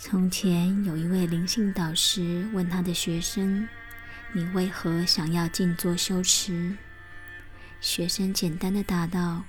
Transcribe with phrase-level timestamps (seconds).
[0.00, 3.68] 从前有一位灵性导师问他的学生
[4.32, 6.76] ：“你为何想要静坐修持？”
[7.82, 9.42] 学生简单的答道：“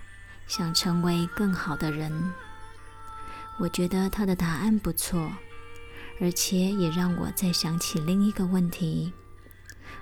[0.48, 2.12] 想成为更好的人。”
[3.59, 5.32] 我觉得他的答案不错，
[6.20, 9.13] 而且也让我再想起另一个问题：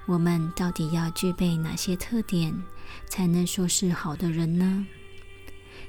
[0.06, 2.58] 我们到底要具备哪些特点，
[3.10, 4.88] 才能说是好的人呢？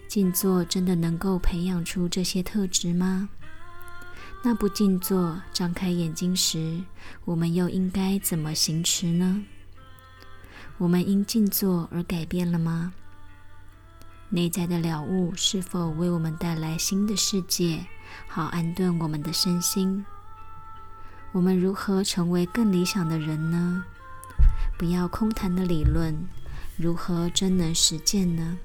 [0.09, 3.29] 静坐真的能够培养出这些特质吗？
[4.43, 6.83] 那不静坐、张开眼睛时，
[7.25, 9.45] 我们又应该怎么行持呢？
[10.79, 12.93] 我们因静坐而改变了吗？
[14.31, 17.87] 内在的了悟是否为我们带来新的世界，
[18.29, 20.05] 好安顿我们的身心？
[21.33, 23.85] 我们如何成为更理想的人呢？
[24.79, 26.15] 不要空谈的理论，
[26.77, 28.57] 如何真能实践呢？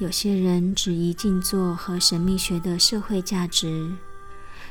[0.00, 3.92] 有些人质疑静坐和神秘学的社会价值，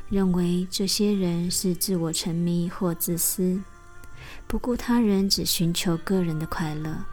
[0.09, 3.61] 认为这些人是自我沉迷或自私，
[4.47, 7.05] 不顾他人，只寻求个人的快乐。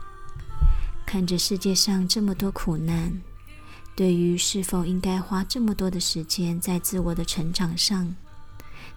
[1.05, 3.21] 看着世界上这么多苦难，
[3.95, 8.17] 对于是否应该花这么多的时间在自我的成长上，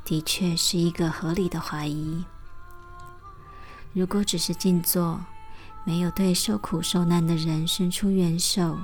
[0.06, 2.24] 的确是一个合理的怀疑。
[3.92, 5.20] 如果只是静坐，
[5.84, 8.78] 没有对受苦受难的人伸出援手，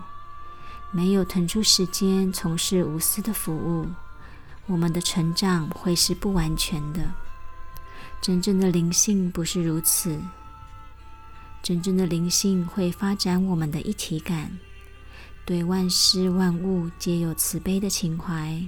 [0.92, 3.88] 没有腾出时间从事无私的服务，
[4.66, 7.12] 我们的成长会是不完全的。
[8.22, 10.20] 真正的灵性不是如此。
[11.62, 14.58] 真正的灵性会发展我们的一体感，
[15.46, 18.64] 对万事万物皆有慈悲的情怀。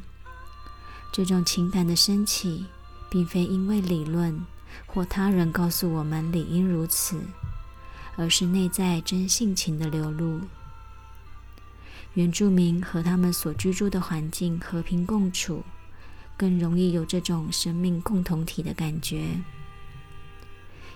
[1.12, 2.66] 这种情感的升起，
[3.10, 4.45] 并非因为理论
[4.86, 7.22] 或他人告诉我们理应如此，
[8.16, 10.42] 而是内在真性情的流露。
[12.18, 15.64] 原住民和他们所居住的环境和平共处，
[16.36, 19.39] 更容易有这种生命共同体的感觉。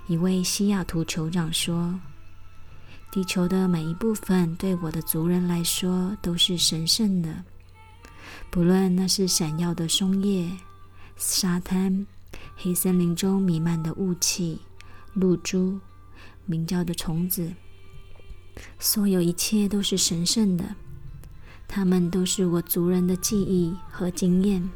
[0.08, 2.00] 一位西雅图酋长说
[3.14, 7.44] ：“地球的每一部分对我的族人来说都是神圣的，
[8.50, 10.50] 不论那是闪耀的松叶、
[11.18, 12.08] 沙滩、
[12.56, 14.59] 黑森林中弥漫的雾气、
[15.14, 15.80] 露珠、
[16.48, 17.53] 鸣叫的虫子，
[18.80, 20.76] 所有一切都是神圣的。”
[21.74, 24.70] 他们都是我族人的记忆和经验。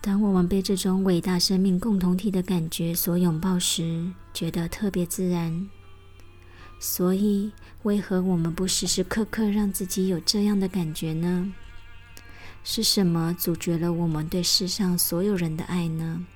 [0.00, 5.68] 当我们被这种伟大生命共同体的感觉所拥抱时，觉得特别自然。
[6.80, 7.52] 所以，
[7.84, 11.52] 为何我们不时时刻刻让自己有这样的感觉呢？
[12.64, 16.26] 是什么阻绝了我们对世上所有人的爱呢？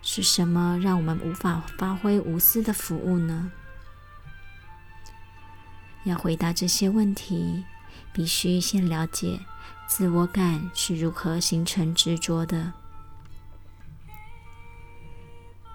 [0.00, 3.52] 是什么让我们无法发挥无私的服务呢？
[6.04, 7.64] 要回答这些问题，
[8.12, 9.38] 必须先了解
[9.88, 12.72] 自我感是如何形成执着的。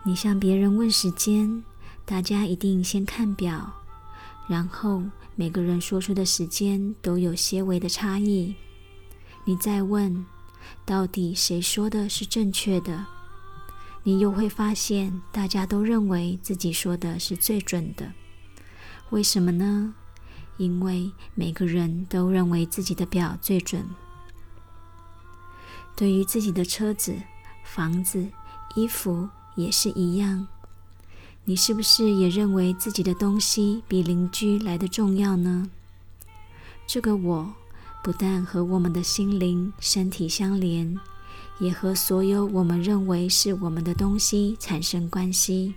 [0.04, 1.64] 你向别人问时间，
[2.06, 3.74] 大家一定先看表，
[4.48, 5.04] 然后
[5.36, 8.56] 每个人说出的时间都有些微的差异。
[9.44, 10.26] 你再问，
[10.86, 13.06] 到底谁说的是正确的？
[14.04, 18.14] 你又会发现，大家都认为自己说的是最准的。
[19.10, 19.96] 为什么呢？
[20.58, 23.86] 因为每个人都认为自己的表最准。
[25.96, 27.16] 对于自己的车子、
[27.64, 28.28] 房子、
[28.76, 30.48] 衣服也是一样。
[31.46, 35.70] 你是不是也认为自己的东西比邻居来的重要呢？
[36.88, 37.54] 这个我
[38.04, 41.00] 不但和我们的心灵、身体相连，
[41.60, 45.76] 也和所有我们认为是我们的东西产生关系。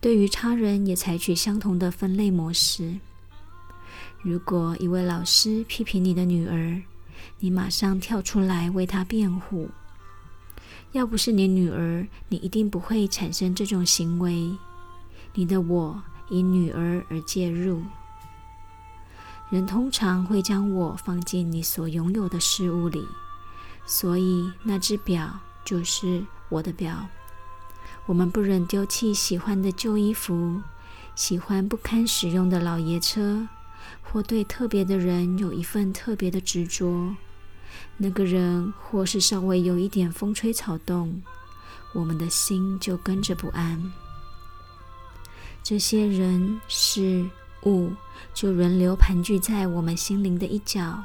[0.00, 2.96] 对于他人，也采取相同的分类模式。
[4.24, 6.80] 如果一位老师批评你的女儿，
[7.40, 9.68] 你马上跳出来为她辩护。
[10.92, 14.56] 要不是你女儿，你一定不会产生这种行为。
[15.34, 17.82] 你的我因女儿而介入。
[19.50, 23.06] 人通常会将我放进你所拥有的事物里，
[23.84, 27.06] 所以那只表就是我的表。
[28.06, 30.62] 我们不忍丢弃喜欢的旧衣服，
[31.14, 33.46] 喜欢不堪使用的老爷车。
[34.02, 37.14] 或对特别的人有一份特别的执着，
[37.96, 41.22] 那个人或是稍微有一点风吹草动，
[41.92, 43.92] 我们的心就跟着不安。
[45.62, 47.28] 这些人事
[47.64, 47.90] 物
[48.34, 51.02] 就轮流盘踞在我们心灵的一角，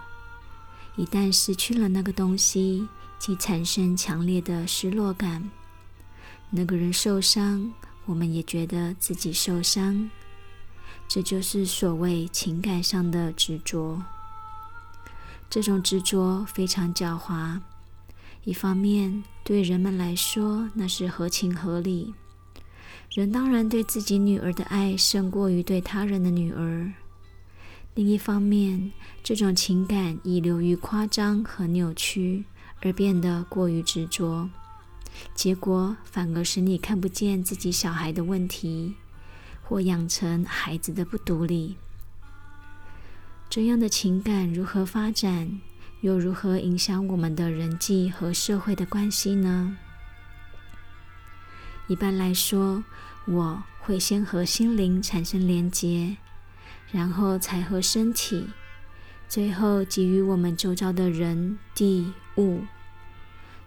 [0.95, 2.87] 一旦失去了那个东西，
[3.17, 5.49] 即产生强烈的失落感。
[6.49, 7.71] 那个人受伤，
[8.05, 10.09] 我们也觉得自己受伤。
[11.09, 14.03] 这就是所谓情感上的执着。
[15.49, 17.59] 这种执着非常狡猾。
[18.43, 22.13] 一方面，对人们来说那是合情合理，
[23.11, 26.93] 人当然对自己女儿的爱胜过于对他人的女儿；
[27.95, 28.91] 另一方面，
[29.23, 32.45] 这种情感已流于夸张和扭曲，
[32.81, 34.49] 而变得过于执着，
[35.35, 38.95] 结果反而使你看不见自己小孩的问题，
[39.69, 41.75] 或养成孩子的不独立。
[43.51, 45.61] 这样的情感如何发展？
[46.01, 49.77] 又如何影响我们的人际和社会的关系呢？
[51.87, 52.83] 一般来说，
[53.27, 56.17] 我会先和心灵产生连结，
[56.91, 58.47] 然后才和身体，
[59.27, 62.61] 最后给予我们周遭的人、地、物。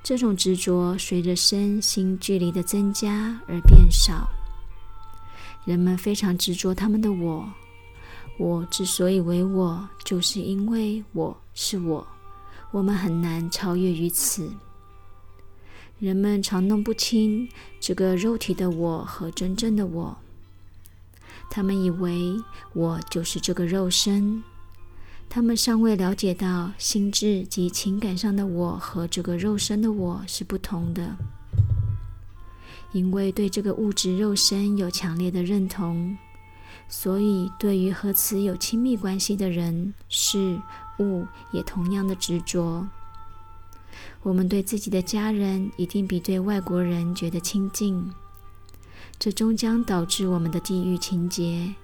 [0.03, 4.29] 这种执着随着身心距离的增加而变少。
[5.65, 7.53] 人们非常执着他们的我。
[8.39, 12.07] 我之所以为我，就是因为我是我。
[12.71, 14.51] 我们很难超越于此。
[15.99, 17.49] 人们常弄不清
[17.79, 20.17] 这个肉体的我和真正的我。
[21.51, 22.35] 他们以为
[22.73, 24.43] 我就是这个肉身，
[25.29, 31.17] 他们尚未了解到心智及情感上的我和这个肉身的我是不同的。
[32.93, 36.17] 因为对这个物质肉身有强烈的认同，
[36.89, 40.59] 所以对于和此有亲密关系的人事。
[40.99, 42.87] 物也同样的执着。
[44.23, 48.13] 我们对自己的家人一定比对外国人觉得亲近，
[49.19, 51.75] 这终将导致我们的地域情结。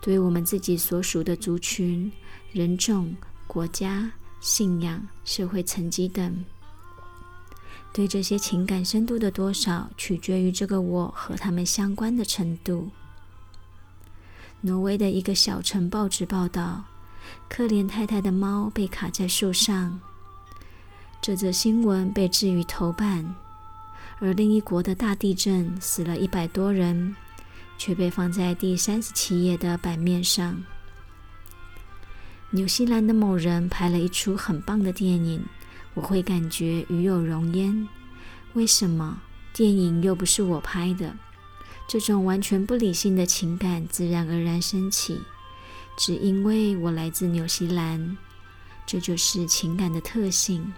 [0.00, 2.10] 对我们自己所属的族群、
[2.52, 3.14] 人种、
[3.46, 4.10] 国家、
[4.40, 6.44] 信仰、社会层级等，
[7.92, 12.90] 对这些情感深度的多少，取决于这个我和他们相关的程度。
[14.62, 16.84] 挪威的一个小城报纸报道。
[17.48, 20.00] 可怜太太的猫被卡在树上，
[21.20, 23.34] 这则新闻被置于头版。
[24.18, 27.14] 而另一国的大地震死了一百多人，
[27.78, 30.62] 却被放在第三十七页的版面上。
[32.50, 35.44] 纽西兰的某人拍了一出很棒的电影，
[35.94, 37.88] 我会感觉与有荣焉。
[38.54, 39.20] 为什么？
[39.52, 41.14] 电影又不是我拍的。
[41.86, 45.20] 这种完全不理性的情感自然而然升起。
[45.98, 48.16] 只因为我来自纽西兰，
[48.86, 50.72] 这就是情感的特性。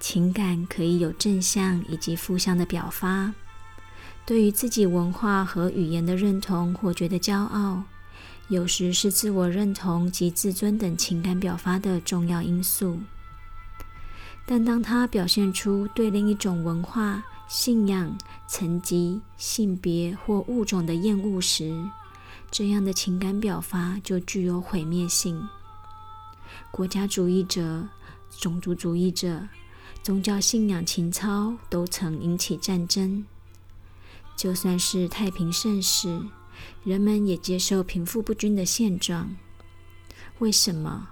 [0.00, 3.34] 情感可以有正向以及负向的表发。
[4.24, 7.84] 对于自己文化和语言的认同或觉得骄傲，
[8.48, 12.98] 有时是自我认同及自尊等情感表发的重要因素。
[14.46, 21.74] 但当它表现出对另一种文化、信仰、层级、性别或物种的厌恶时，
[22.50, 25.48] 这样的情感表发就具有毁灭性。
[26.70, 27.88] 国家主义者、
[28.38, 29.48] 种族主义者、
[30.02, 33.24] 宗教信仰情操都曾引起战争。
[34.36, 36.20] 就算是太平盛世，
[36.84, 39.36] 人们也接受贫富不均的现状。
[40.38, 41.08] 为什么？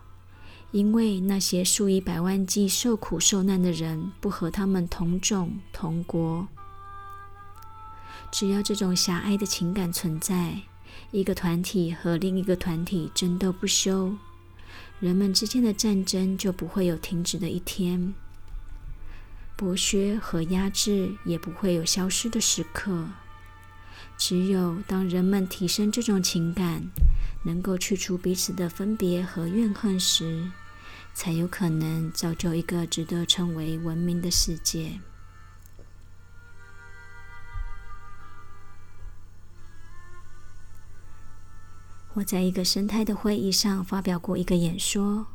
[0.71, 6.49] 因为那些数以百万计受苦受难的人不和他们同种同国。
[8.31, 10.63] 只要这种狭隘的情感存在。
[11.11, 14.15] 一个团体和另一个团体争斗不休，
[14.99, 18.15] 人们之间的战争就不会有停止的一天。
[19.59, 23.09] 剥削和压制也不会有消失的时刻。
[24.17, 26.83] 只有当人们提升这种情感，
[27.45, 30.51] 能够去除彼此的分别和怨恨时，
[31.13, 35.01] 才有可能造就一个值得称为文明的世界。
[42.15, 45.27] 我在一个生态的会议上发表过一个演说。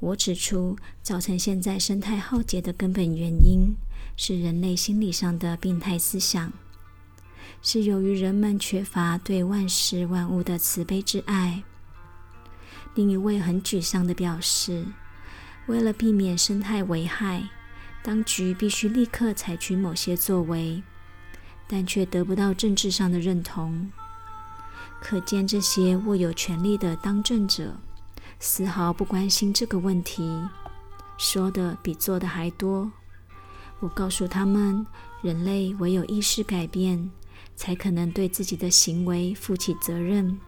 [0.00, 3.74] 我指出，造成现在生态浩劫的根本原因
[4.16, 6.52] 是人类心理上的病态思想，
[7.60, 11.62] 是由于人们缺乏对万事万物的慈悲之爱。
[12.94, 14.86] 另一位很沮丧地表示，
[15.66, 17.48] 为了避免生态危害，
[18.02, 20.82] 当局必须立刻采取某些作为，
[21.66, 23.90] 但却得不到政治上的认同。
[25.00, 27.76] 可见，这些握有权力的当政者
[28.40, 30.28] 丝毫不关心这个问题，
[31.16, 32.90] 说的比做的还多。
[33.80, 34.84] 我告诉他们，
[35.22, 37.10] 人类唯有意识改变，
[37.58, 40.38] 才可能对自己的行为负起责任，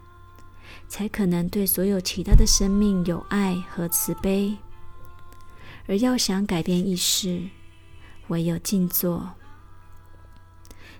[0.88, 4.56] 才可能对所有其他的生命有爱和慈悲。
[5.88, 7.48] 而要想改变意识，
[8.28, 9.30] 唯有静坐。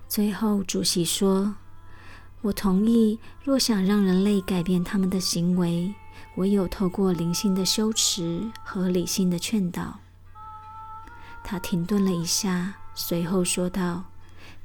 [0.09, 1.55] 最后，主席说。
[2.41, 5.93] 我同意，若想让人类改变他们的行为，
[6.35, 9.99] 唯有透过灵性的修持和理性的劝导。
[11.43, 14.05] 他停顿了一下，随后说道：“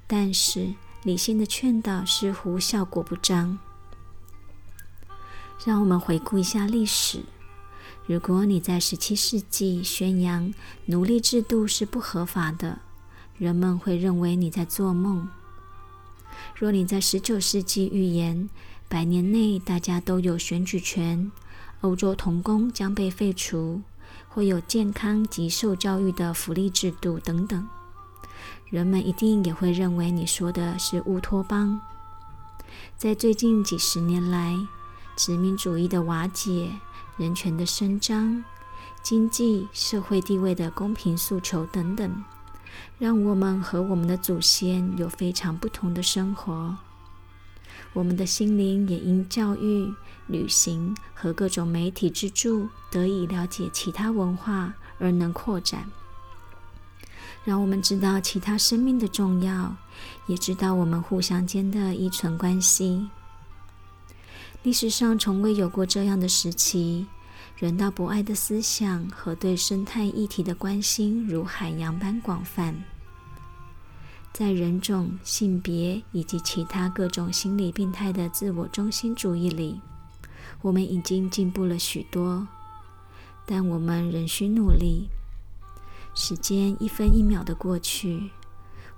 [0.09, 0.73] 但是
[1.06, 3.60] 理性的劝导似乎效果不彰。
[5.64, 7.20] 让我们回顾一下历史。
[8.06, 10.52] 如果你在十七世纪宣扬
[10.86, 12.80] 奴隶制度是不合法的，
[13.38, 15.28] 人们会认为你在做梦。
[16.56, 18.50] 若你在十九世纪预言
[18.88, 21.30] 百年内大家都有选举权，
[21.82, 23.82] 欧洲童工将被废除。”
[24.28, 27.66] 会有健康及受教育的福利制度等等，
[28.71, 31.81] 人们一定也会认为你说的是乌托邦。
[32.97, 34.57] 在最近几十年来，
[35.17, 36.71] 殖民主义的瓦解、
[37.17, 38.45] 人权的伸张、
[39.03, 42.25] 经济社会地位的公平诉求等等，
[42.99, 46.76] 让我们和我们的祖先有非常不同的生活。
[47.93, 49.95] 我们的心灵也因教育。
[50.29, 55.88] 旅行和各种媒体之助，得以了解其他文化而能扩展，
[57.47, 59.76] 让我们知道其他生命的重要，
[60.26, 63.09] 也知道我们互相间的依存关系。
[64.65, 67.07] 历史上从未有过这样的时期，
[67.57, 72.75] 人道博爱的思想和对生态议题的关心如海洋般广泛。
[74.33, 79.81] 在人种、性别以及其他各种心理病态的自我中心主义里。
[80.62, 82.49] 我们已经进步了许多，
[83.47, 85.09] 但我们仍需努力。
[86.18, 88.30] 时间一分一秒的过去，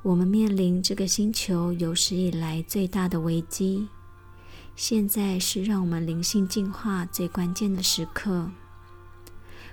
[0.02, 3.88] 我们面临这个星球有史以来最大的危机。
[4.76, 8.48] 现在是让我们灵性进化最关键的时刻。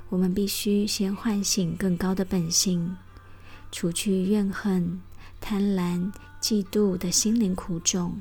[0.09, 2.97] 我们必须先唤醒更高的本性，
[3.71, 4.99] 除去怨恨、
[5.39, 6.11] 贪婪、
[6.41, 8.19] 嫉妒的心灵苦种。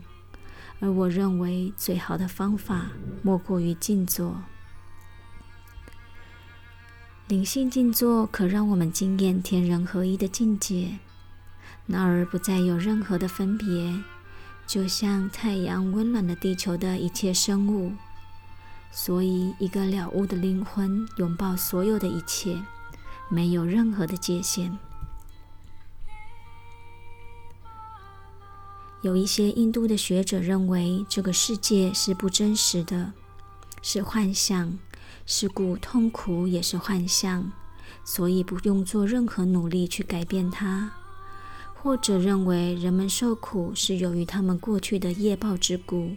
[0.81, 2.89] 而我认为最好的方法
[3.23, 4.37] 莫过于静坐。
[7.27, 10.99] 灵性静坐可让我们经验天人合一的境界，
[11.87, 13.95] 那儿不再有任何的分别，
[14.67, 17.93] 就像太阳温暖了地球的一切生物。
[18.93, 22.63] 所以，一个了悟的灵魂拥抱所有的一切，
[23.31, 24.79] 没有任何的界限。
[29.01, 33.15] 有一些印度的学者认为，这个世界是不真实的，
[33.81, 34.79] 是幻象，
[35.27, 37.51] 是故痛苦也是幻象，
[38.05, 40.91] 所以不用做任何努力去改变它；
[41.75, 46.17] 或者认为人们受苦是由于他们过去的业报之故，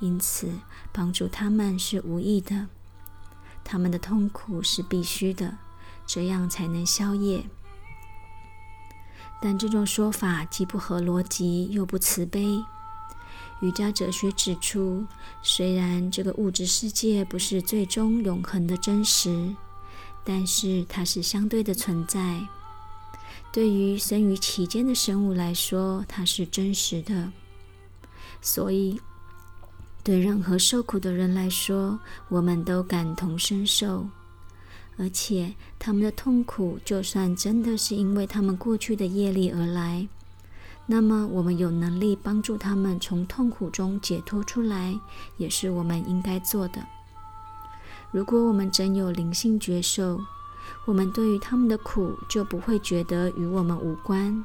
[0.00, 0.50] 因此
[0.92, 2.66] 帮助他们是无益的，
[3.64, 5.56] 他们的痛苦是必须的，
[6.06, 7.44] 这样才能消业。
[9.40, 12.62] 但这种说法既不合逻辑，又不慈悲。
[13.60, 15.04] 瑜伽哲学指出，
[15.42, 19.54] 虽然这个物质世界不是最终永恒的真实，
[20.24, 22.40] 但是它是相对的存在。
[23.52, 27.32] 对于生于其间的生物来说，它是真实的。
[28.42, 29.00] 所以，
[30.04, 31.98] 对任何受苦的人来说，
[32.28, 34.06] 我们都感同身受。
[34.98, 40.06] 而且，他们的痛苦，就算真的是因为他们过去的业力而来，
[40.86, 44.98] 那么我们有能力帮助他们从痛苦中解脱出来，
[45.36, 46.86] 也是我们应该做的。
[48.12, 50.20] 如果我们真有灵性觉受，
[50.84, 54.44] 我们对于他们的苦就不会觉得与我们无关，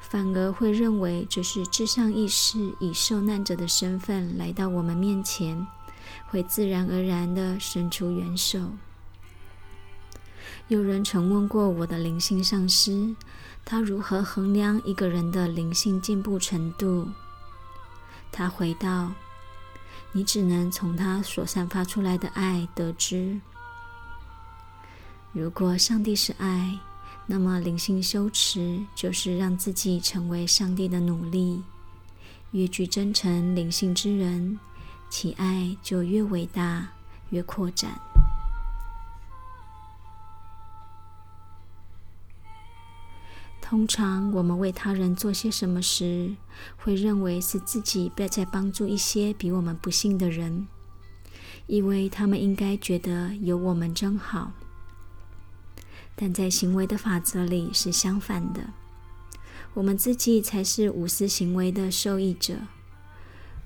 [0.00, 5.64] 反而会认为这是至上意识以受难者的身份来到我们面前，
[6.26, 8.58] 会自然而然地伸出援手。
[10.66, 13.14] 有人曾问过我的灵性上师，
[13.64, 17.08] 他如何衡量一个人的灵性进步程度？
[18.30, 19.12] 他回道
[20.12, 23.40] ：“你只能从他所散发出来的爱得知。
[25.32, 26.78] 如果上帝是爱，
[27.26, 31.62] 那么灵性修持就是让自己成为上帝的努力。
[32.50, 34.58] 越具真诚灵性之人，
[35.08, 36.88] 其爱就越伟大，
[37.30, 37.98] 越扩展。”
[43.72, 46.36] 通常，我们为他人做些什么时，
[46.76, 50.68] 会认为是自己在帮助一些比我们不幸的人，
[51.66, 54.52] 以为他们应该觉得有我们真好。
[56.14, 58.74] 但在行为的法则里是相反的，
[59.72, 62.56] 我们自己才是无私行为的受益者。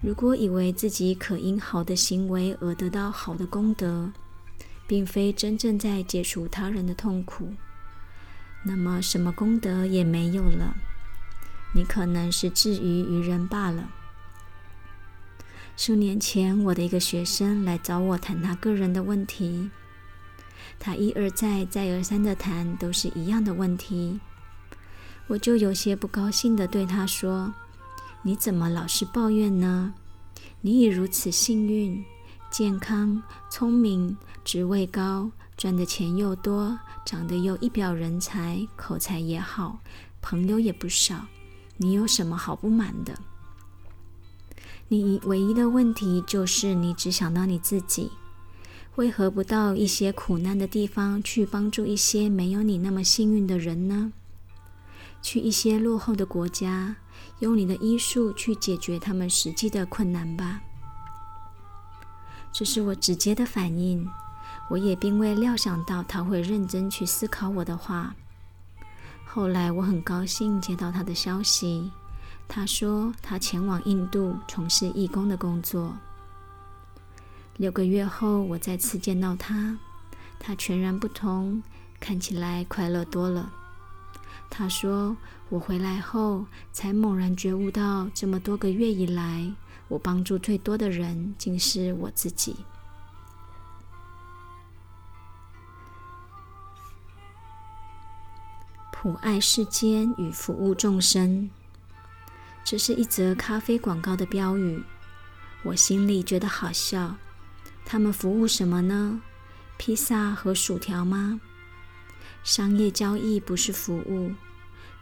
[0.01, 4.13] 如果以为自己可因好的行为而得到好的功德，
[4.87, 7.49] 并非真正在解除他人的痛苦。
[8.69, 10.75] 那么，什么功德也没有了。
[11.73, 13.89] 你可能是至于愚人罢了。
[15.77, 19.71] 数年前，我的一个学生来找我谈他个人的问题，
[20.81, 24.19] 他一而再、再而三的谈，都是一样的问题。
[25.29, 27.55] 我就有些不高兴的对他说
[28.23, 29.95] ：“你怎么老是抱怨呢？
[30.61, 32.05] 你已如此幸运、
[32.51, 39.79] 健康、聪明、职位高。”赚的钱又多，长得又一表人才，口才也好，
[40.21, 41.27] 朋友也不少，
[41.77, 43.17] 你有什么好不满的？
[44.89, 48.11] 你唯一的问题就是你只想到你自己，
[48.97, 54.13] 为何不到一些苦难的地方去帮助一些没有你那么幸运的人呢？
[55.23, 56.97] 去一些落后的国家，
[57.39, 60.61] 用你的医术去解决他们实际的困难吧。
[62.53, 64.09] 这是我直接的反应。
[64.69, 68.15] 我也并未料想到他会认真去思考我的话。
[69.25, 71.91] 后来我很高兴接到他的消息，
[72.49, 75.97] 他说他前往印度从事义工的工作。
[77.57, 79.79] 六个月后，我再次见到他，
[80.39, 81.63] 他全然不同，
[81.99, 83.51] 看起来快乐多了。
[84.51, 85.17] 他说
[85.49, 89.51] ：“我回来后才猛然觉悟到，这么多个月以来，
[89.89, 92.57] 我帮助最多的人竟是我自己。”
[99.07, 101.49] 普爱世间与服务众生，
[102.65, 104.83] 这是一则咖啡广告的标语。
[105.63, 107.15] 我心里觉得好笑。
[107.85, 109.23] 他们服务什么呢？
[109.77, 111.41] 披萨和薯条吗？
[112.43, 114.33] 商业交易不是服务，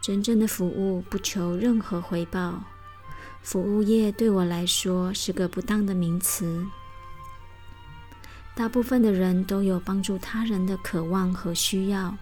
[0.02, 2.62] 真正的服务不求任何回报。
[3.40, 6.66] 服务业对我来说是个不当的名词。
[8.54, 12.14] 大部分的人都有帮助他人的渴望和需要。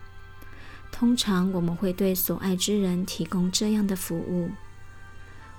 [0.93, 4.51] 通常我们会对所爱之人提供这样的服务。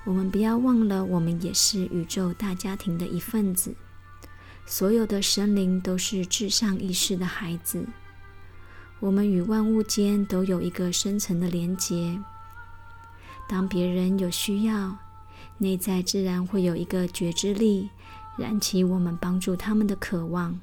[0.06, 3.75] 我们不要忘了，我们也是宇宙大家庭的一份子。
[4.66, 7.86] 所有的生灵都是至上意识的孩子。
[9.01, 12.22] 我们与万物间都有一个深层的连结。
[13.50, 14.98] 当别人有需要，
[15.57, 17.90] 内在自然会有一个觉知力，
[18.38, 20.57] 燃起我们帮助他们的渴望。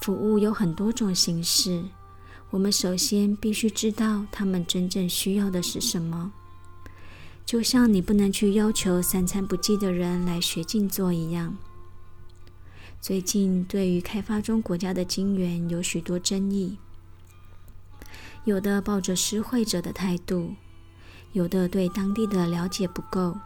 [0.00, 1.82] 服务有很多种形式。
[2.56, 6.32] 我们首先必须知道他们真正需要的是什么，
[7.44, 11.54] 就像你不能去要求三餐不济的人来学静坐一样。
[12.98, 16.78] 最近对于开发中国家的金源有许多争议，
[18.46, 20.54] 有的抱着施惠者的态度，
[21.32, 23.36] 有的对当地的了解不够，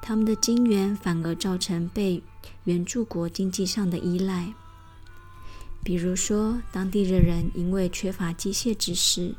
[0.00, 2.22] 他们的金源反而造成被
[2.64, 4.54] 援助国经济上的依赖。
[5.86, 9.36] 比如说，当地的人因为缺乏机械知识，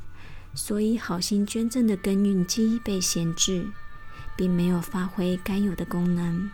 [0.56, 3.68] 所以好心捐赠的耕耘机被闲置，
[4.38, 6.50] 并没有发挥该有的功能；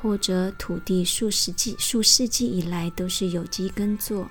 [0.00, 4.30] 或者土地数世纪、数世纪以来都是有机耕作，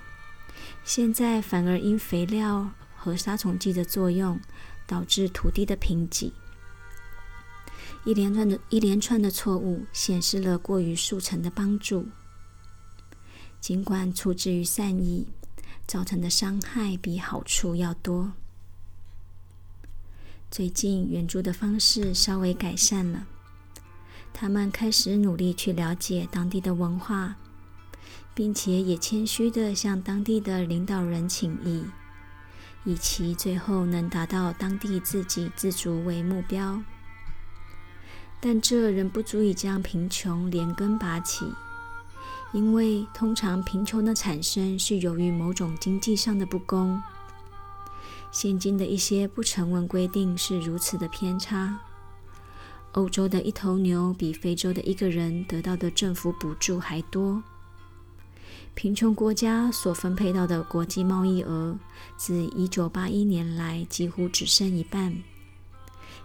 [0.82, 4.40] 现在反而因肥料和杀虫剂的作用，
[4.88, 6.32] 导致土地的贫瘠。
[8.04, 12.08] 一连串的一连串的错误，显示了过于速成的帮助。
[13.60, 15.26] 尽管出自于善意，
[15.86, 18.32] 造成的伤害比好处要多。
[20.50, 23.26] 最近援助的方式稍微改善了，
[24.32, 27.36] 他们开始努力去了解当地的文化，
[28.34, 31.84] 并且也谦虚的向当地的领导人请益，
[32.84, 36.82] 以其最后能达到当地自给自足为目标。
[38.40, 41.52] 但这仍不足以将贫穷连根拔起。
[42.52, 47.00] 因为通常贫穷的产生是由于某种经济上的不公。
[48.30, 51.78] 现今的一些不成文规定是如此的偏差。
[52.92, 57.42] 欧洲的一头牛比非洲的一个人得到的政府补助还多。
[58.74, 61.76] 贫穷国家所分配到的国际贸易额，
[62.16, 65.22] 自1981年来几乎只剩一半，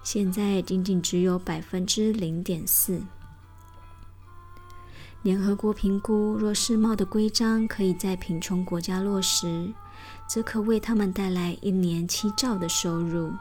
[0.04, 3.02] 现在仅仅只有百分之零点四。
[5.24, 9.72] 联合国评估，若世贸的规章可以在贫穷国家落实，
[10.28, 13.32] 则可为他们带来一年七兆的收入，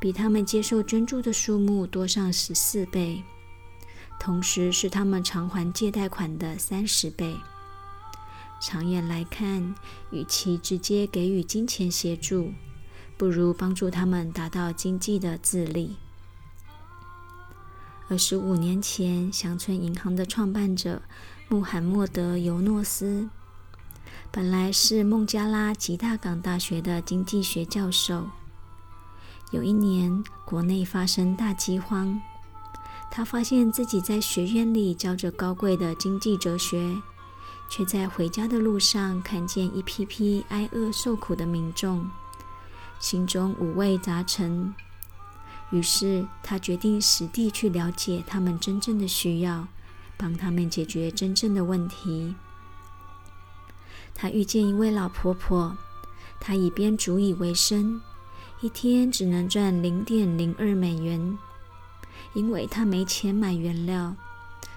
[0.00, 3.22] 比他们接受捐助的数目多上十四倍，
[4.18, 7.36] 同时是他们偿还借贷款的三十倍。
[8.58, 9.74] 长远来看，
[10.10, 12.50] 与其直接给予金钱协助，
[13.18, 15.96] 不如帮助他们达到经济的自立。
[18.10, 21.02] 二十五年前，乡村银行的创办者
[21.48, 23.28] 穆罕默德·尤诺斯
[24.30, 28.26] 本来是孟加拉吉大港大学的经济学教授。
[29.50, 32.18] 有一年，国内发生大饥荒，
[33.10, 36.96] 他发现自己在学院里教着高贵的经济哲学，
[37.68, 42.08] 却在回家的路上看见一批批挨饿受苦的民众，
[42.98, 44.74] 心中五味杂陈。
[45.70, 49.68] 于是他决定实地去了解他们真正的需要，
[50.16, 52.34] 帮他们解决真正的问题。
[54.14, 55.76] 他遇见一位老婆婆，
[56.40, 58.00] 她以编竹椅为生，
[58.60, 61.38] 一天只能赚零点零二美元，
[62.32, 64.16] 因为她没钱买原料，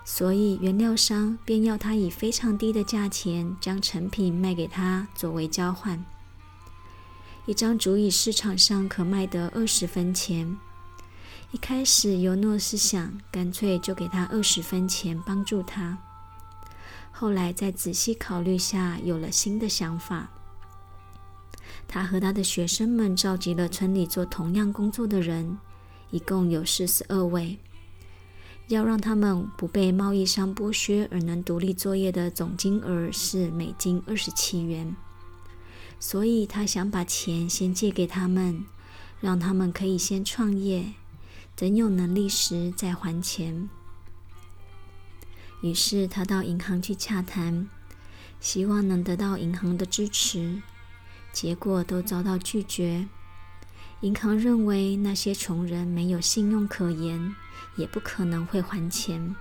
[0.03, 6.05] 所以原料商便要她以非常低的价钱将成品卖给他作为交换。
[7.47, 10.57] 一张竹椅市场上可卖得二十分钱。
[11.51, 15.97] 一开始，尤诺斯想干脆就给他二十分钱帮助他。
[17.11, 20.29] 后来在仔细考虑下，有了新的想法。
[21.89, 25.57] 他和他的学生们召集了村里做同样工作的人，
[26.09, 27.59] 一共有四十二位。
[28.69, 34.95] 要让他们不被贸易商剥削而能独立作业的总金额是美金二十七元。
[35.99, 38.63] 所以他想把钱先借给他们，
[39.19, 40.93] 让他们可以先创业。
[41.61, 43.69] 等有能力时再还钱。
[45.61, 47.69] 于是他到银行去洽谈，
[48.39, 50.59] 希望能得到银行的支持，
[51.31, 53.07] 结果都遭到拒绝。
[53.99, 57.35] 银行认为那些穷人没有信用可言，
[57.75, 59.35] 也不可能会还钱。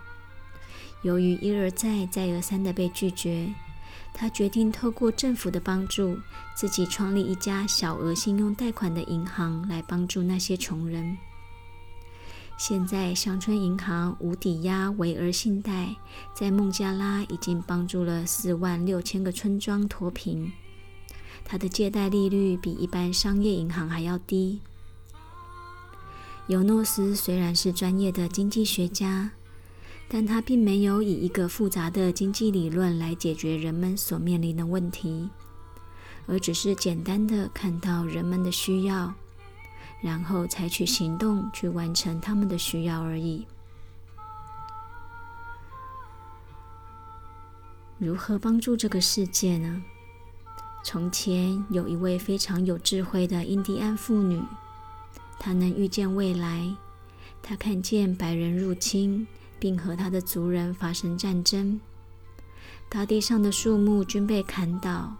[1.00, 3.50] 由于一而再、再而三的被拒绝，
[4.12, 6.18] 他决定透过政府的帮助，
[6.54, 11.16] 自己创立一家小额信用贷款的银行，来帮助那些穷人。
[12.60, 15.96] 现在，乡村银行无抵押维额信贷
[16.34, 20.52] 在孟加拉已经帮助了四万六千个村庄脱贫。
[21.42, 24.60] 它的借贷利率比一般商业银行还要低。
[26.48, 29.30] 尤诺斯虽然是专业的经济学家，
[30.06, 35.30] 但他并没有以一个复杂的经济理论来解决人们所面临的问题，
[36.26, 39.14] 而只是简单的看到人们的需要。
[40.00, 43.46] 然后采取行动去完成他们的需要而已。
[47.98, 49.82] 如何帮助这个世界呢？
[50.82, 54.42] 从前有一位非常有智慧的印第安妇女，
[55.38, 56.74] 她能预见未来。
[57.42, 59.26] 她看见白人入侵，
[59.58, 61.78] 并和他的族人发生战争，
[62.88, 65.12] 大地上的树木均被砍倒，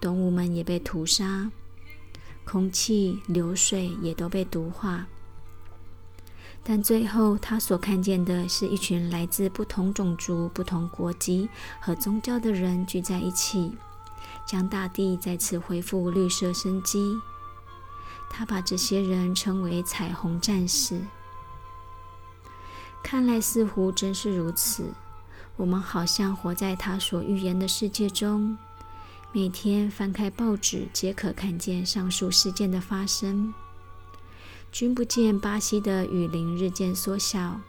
[0.00, 1.50] 动物们也被屠杀。
[2.44, 5.06] 空气、流水也都被毒化，
[6.62, 11.48] 但最后他所看见的是一群来自不同种族、不同国籍
[11.80, 13.72] 和宗教的人聚在一起，
[14.46, 17.16] 将大地再次恢复绿色生机。
[18.30, 21.00] 他把这些人称为“彩虹战士”。
[23.02, 24.92] 看来似乎真是如此，
[25.56, 28.56] 我们好像活在他所预言的世界中。
[29.36, 33.52] 每天翻开报纸，皆可看见上述事件的发生。
[34.70, 37.60] 君不见巴西的雨林日渐缩小，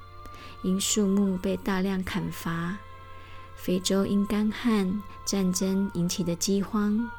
[0.62, 2.78] 因树木被大量砍伐；
[3.56, 7.10] 非洲因干旱、战争引起的饥荒、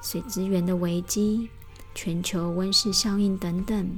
[0.00, 1.48] 水资源的危机、
[1.92, 3.90] 全球温室效应等等，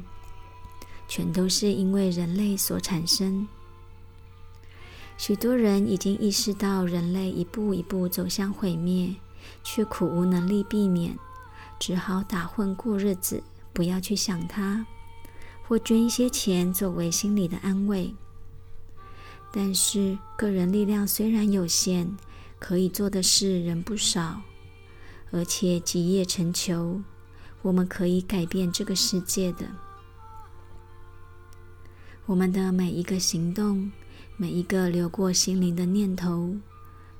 [1.07, 3.47] 全都是因为人类所产生。
[5.18, 9.14] 许多人已经意识到，人类一步一步走向毁灭。
[9.62, 11.18] 却苦无能力避免，
[11.78, 14.87] 只好打混过日子，不要去想他，
[15.66, 18.14] 或捐一些钱作为心理的安慰。
[19.52, 22.16] 但是个人力量虽然有限，
[22.58, 24.42] 可以做的事仍不少，
[25.30, 27.02] 而且集腋成裘，
[27.62, 29.66] 我们可以改变这个世界的。
[32.26, 33.90] 我们的每一个行动，
[34.37, 36.54] 每一个流过心灵的念头，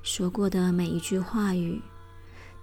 [0.03, 1.81] 说过的每一句话语。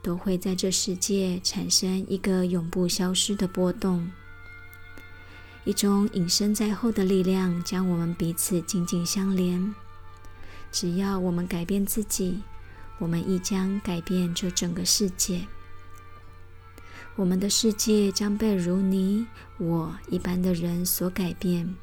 [0.07, 4.09] 都会在这世界产生一个永不消失的波动，
[5.65, 9.75] 一种隐身在后的力量，将我们彼此紧紧相连。
[10.71, 12.41] 只要我们改变自己，
[13.01, 15.45] 我们亦将改变这整个世界。
[17.17, 19.27] 我们的世界将被如你
[19.59, 21.75] 我一般的人所改变。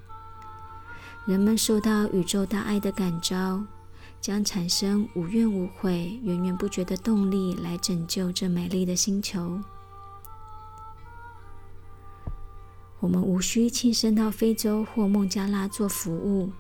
[1.25, 3.65] 人们受到宇宙大爱的感召。
[4.23, 9.59] 将产生无怨无悔、源源不绝的动力来拯救这美丽的星球。
[13.01, 16.53] 我们无需亲身到非洲或孟加拉做服务，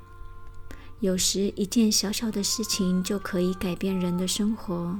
[0.99, 4.99] 有时一件小小的事情就可以改变人的生活。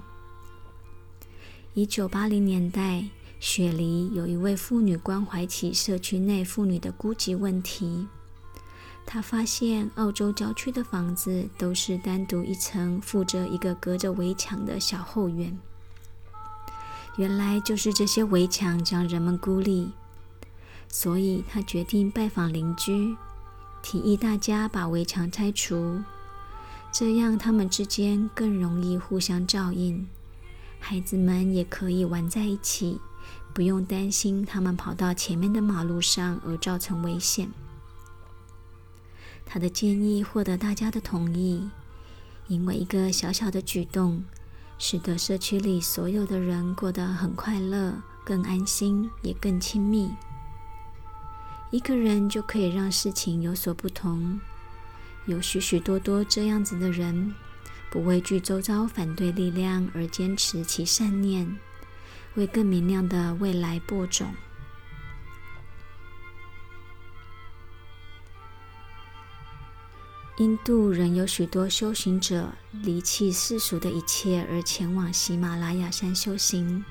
[1.74, 3.04] 一九八零年代，
[3.42, 8.08] 雪梨有一位妇女关怀起社区内妇女的孤寂问题。
[9.06, 15.58] 他发现澳洲郊区的房子都是单独一层，附着一个隔着围墙的小后院。
[17.18, 19.92] 原来就是这些围墙将人们孤立，
[20.88, 23.16] 所以他决定拜访邻居，
[23.84, 26.02] 提议大家把围墙拆除，
[26.92, 30.08] 这样他们之间更容易互相照应，
[30.80, 33.00] 孩子们也可以玩在一起，
[33.54, 37.52] 不用担心他们跑到前面的马路上而造成危险。
[39.46, 41.70] 他的建议获得大家的同意，
[42.48, 44.24] 因为一个小小的举动。
[44.80, 47.94] 使得社区里所有的人过得很快乐、
[48.26, 50.10] 更安心，也更亲密。
[51.70, 54.42] 一个人就可以让事情有所不同。
[55.26, 57.34] 有许许多多这样子的人，
[57.90, 61.56] 不畏惧周遭反对力量，而坚持其善念，
[62.34, 64.34] 为更明亮的未来播种。
[70.38, 76.84] 印度仍有许多修行者离弃世俗的一切，而前往喜马拉雅山修行。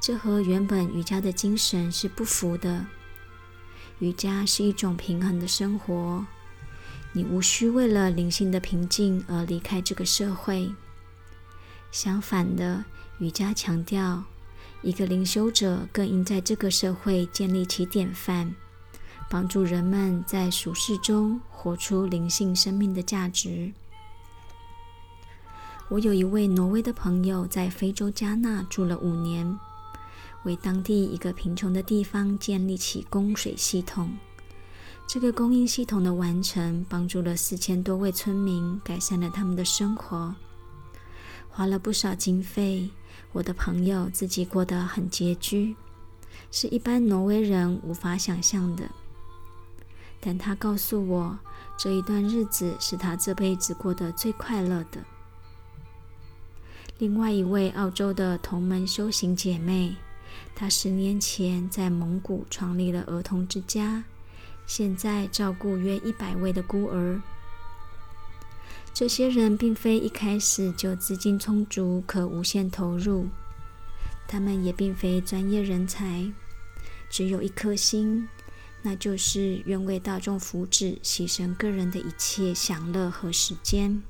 [0.00, 2.86] 这和原本瑜伽的精神是不符的。
[3.98, 6.24] 瑜伽是一种平衡的生活，
[7.12, 10.72] 你无需为了灵性的平静而离开这个社会。
[11.92, 12.86] 相反的，
[13.18, 14.24] 瑜伽强调，
[14.80, 18.54] 一个灵修者更应在这个社会建立起典范。
[19.30, 23.72] 帮助人们在俗世中活出灵性生命的价值。
[25.88, 29.58] 我有一位挪威的朋友，在非洲加纳住了五年，
[30.44, 34.10] 为当地一个贫穷的地方建立起供水系统。
[35.06, 40.34] 这个供应系统的完成，帮助了四千多位村民，改善了他们的生活，
[41.50, 42.88] 花了不少经费。
[43.32, 45.76] 我的朋友自己过得很拮据，
[46.50, 48.88] 是一般挪威人无法想象的。
[50.26, 51.38] 但他告诉我，
[51.76, 55.04] 这一段日子是他这辈子过得最快乐的。
[56.96, 59.96] 另外一位澳洲的同门修行姐妹，
[60.54, 64.04] 她十年前在蒙古创立了儿童之家，
[64.66, 67.20] 现在照顾约一百位的孤儿。
[68.94, 73.26] 这些人并非一开始就资金充足，可无限投入，
[74.26, 76.32] 他们也并非专业人才，
[77.10, 78.26] 只有一颗心。
[78.86, 84.02] 那就是愿为大众福祉牺牲个人的一切享乐和时间。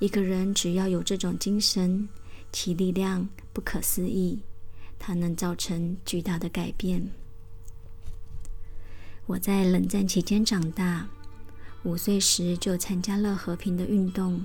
[0.00, 2.08] 一个人只要有这种精神，
[2.50, 4.40] 其力量不可思议，
[4.98, 7.08] 它能造成巨大的改变。
[9.26, 11.06] 我在冷战期间长大，
[11.84, 14.44] 五岁时就参加了和平的运动。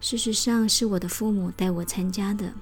[0.00, 2.54] 事实上，是我的父母带我参加的。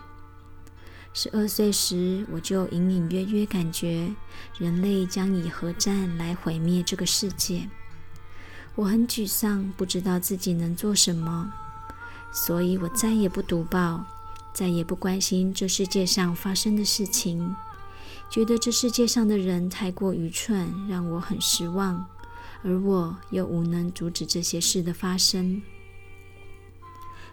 [1.19, 4.15] 十二岁时，我就隐隐约约感觉
[4.59, 7.71] 人类将以核战来毁灭这个世界。
[8.75, 11.51] 我很沮丧，不知道自己能做什么，
[12.31, 14.05] 所以我再也不读报，
[14.53, 17.57] 再也不关心这世界上发生的事情，
[18.29, 22.07] 觉得这世界上的人太过愚蠢，让我很失望，
[22.63, 25.63] 而我又无能阻止这些事的发生。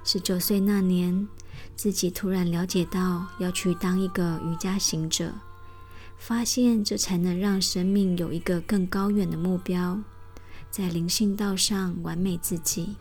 [0.05, 1.27] 十九岁那年。
[1.75, 5.33] 自己突然了解到要去当一个瑜伽行者，
[6.17, 9.99] 发现这才能让生命有一个更高远的目标，
[10.71, 12.95] 在灵性道上完美自己。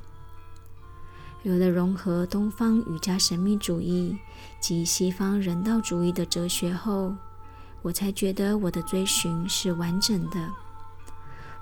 [1.44, 4.16] 有了融合东方瑜伽神秘主义
[4.60, 7.14] 及西方人道主义的哲学后，
[7.82, 10.48] 我才觉得我的追寻是完整的。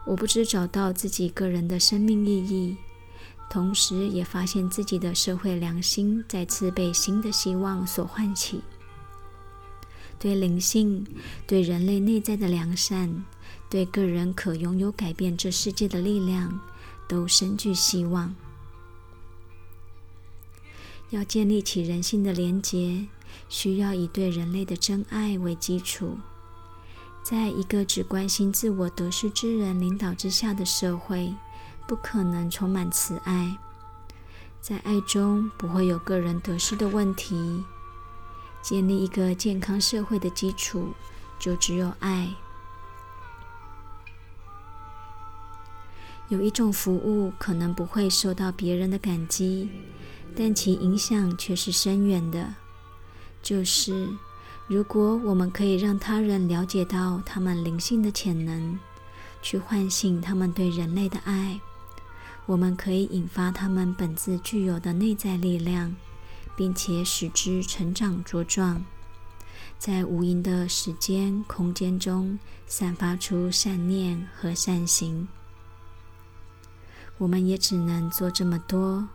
[0.06, 2.76] 我不知找到自己个人的生命意义。
[3.50, 8.62] 同时，也发现自己的社会良心再次被新的希望所唤起，
[10.20, 11.04] 对灵性、
[11.48, 13.24] 对人类内在的良善、
[13.68, 16.60] 对个人可拥有改变这世界的力量，
[17.08, 18.32] 都深具希望。
[21.10, 23.08] 要建立起人性的连结，
[23.48, 26.16] 需要以对人类的真爱为基础。
[27.24, 31.34] 在一个只关心自我得失之人领导之下的社会。
[31.90, 33.58] 不可能充满慈爱，
[34.60, 37.64] 在爱中不会有个人得失的问题。
[38.62, 40.94] 建立一个健康社会的基础，
[41.36, 42.32] 就只有爱。
[46.28, 49.68] 有一种服务可能不会受到别人的感激，
[50.36, 52.54] 但其影响却是深远的。
[53.42, 54.08] 就是
[54.68, 58.78] 如果我们可以让他人了解到他们灵性的潜能，
[59.42, 61.60] 去唤醒他们对人类的爱。
[62.50, 65.94] 我们可以引发他们本自具有的内在力量，
[66.56, 68.84] 并且使之成长茁壮。
[69.78, 72.36] 在无垠的时间、空间中
[72.66, 75.28] 散发出善念和善行。
[77.18, 79.06] 我们也只能做这么多，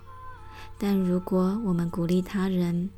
[0.78, 2.90] 但如果我们鼓励他人，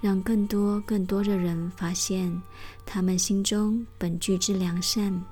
[0.00, 2.40] 让更多、更多的人发现
[2.86, 5.24] 他们心中本具之良善，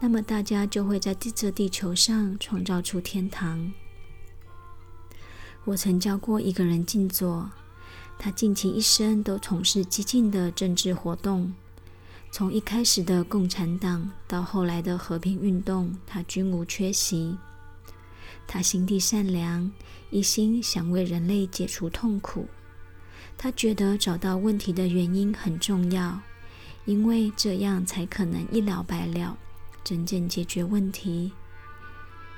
[0.00, 3.72] 那么大家就会在这地球上创造出天堂。
[5.64, 7.50] 我曾教过一个人静坐。
[8.20, 11.54] 他近期一生都从事激进的政治活动，
[12.32, 17.38] 从一开始的共产党到后来的和平运动，他均无缺席。
[18.46, 19.70] 他心地善良，
[20.10, 22.48] 一心想为人类解除痛苦。
[23.36, 26.20] 他觉得找到问题的原因很重要，
[26.86, 29.38] 因为这样才可能一了百了，
[29.88, 31.32] 真正解决问题。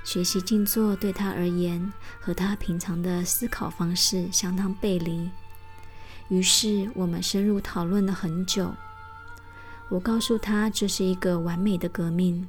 [0.04, 5.28] 学习静坐对他而言，和他平常的思考方式相当背离。
[6.28, 8.72] 于是我们深入讨论了很久。
[9.88, 12.46] 我告诉他，这是一个完美的革命。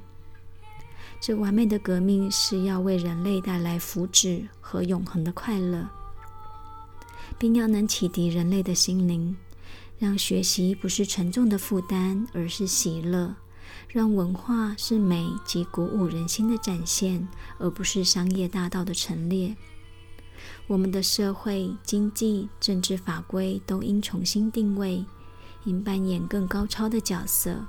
[1.20, 5.88] 这完美的革命是要为人类带来福祉和永恒的快乐，
[7.36, 9.36] 并要能启迪人类的心灵，
[9.98, 13.34] 让学习不是沉重的负担，而是喜乐；
[13.92, 17.28] 让文化是美及鼓舞人心的展现，
[17.58, 19.54] 而不是商业大道的陈列。
[20.66, 25.04] 我们的社会、经济、政治法规都应重新定位，
[25.64, 27.66] 应扮演更高超的角色，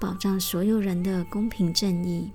[0.00, 2.30] 保障所有人的公平正义，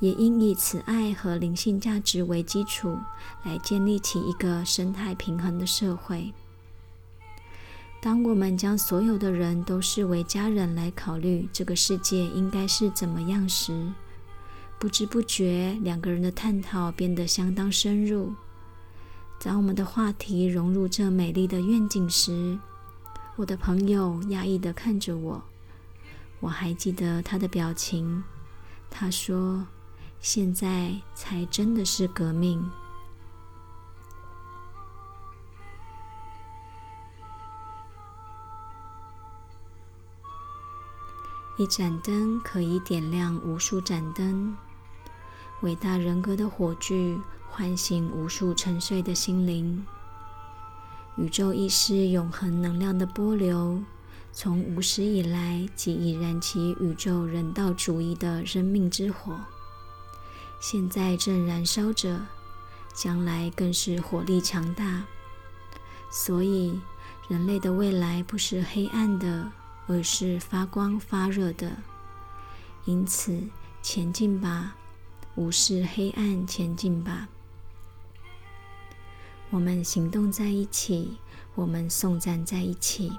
[0.00, 2.96] 也应以慈爱和灵性价值为基础，
[3.44, 6.32] 来建立起一个生态平衡的社会。
[8.00, 13.92] 当我们将所有的人都视为家人来考虑这个世界应该是怎么样时，
[14.78, 18.32] 不知不觉，两个人的探讨变得相当深入。
[19.42, 22.58] 当我们的话题融入这美丽的愿景时，
[23.34, 25.42] 我的朋友压抑地看着我。
[26.38, 28.22] 我还记得他的表情。
[28.88, 29.66] 他说
[30.20, 32.64] ：“现在才真的是革命。”
[41.56, 44.56] 一盏灯可以点亮无数盏灯。
[45.62, 47.20] 伟大人格的火炬。
[47.48, 49.86] 唤醒无数沉睡的心灵。
[51.16, 53.82] 宇宙意识永恒能量的波流，
[54.30, 59.40] 从无始以来即已燃起宇宙人道主义的生命之火，
[60.60, 62.20] 现在正燃烧着，
[62.92, 65.04] 将来更是火力强大。
[66.10, 66.78] 所以，
[67.26, 69.50] 人类的未来不是黑暗的，
[69.86, 71.76] 而是发光发热的。
[72.84, 73.42] 因此，
[73.82, 74.76] 前进吧，
[75.34, 77.28] 无视黑暗，前进吧。
[79.50, 81.16] 我们行动在一起，
[81.54, 83.12] 我们送赞在一起，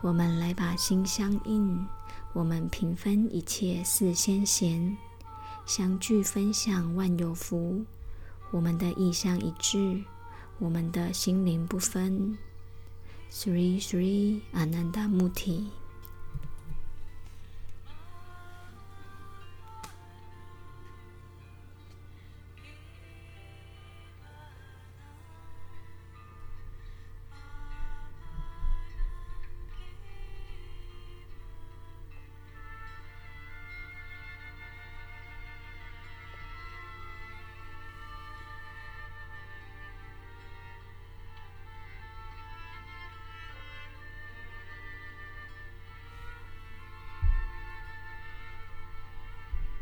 [0.00, 1.86] 我们来把心相印，
[2.32, 4.96] 我们平分一切四仙贤，
[5.64, 7.84] 相聚分享万有福。
[8.52, 10.02] 我们的意向一致，
[10.58, 12.38] 我们的心灵不分。
[13.36, 15.68] Sri Sri Ananda Muti